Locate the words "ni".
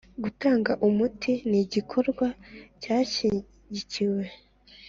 1.49-1.57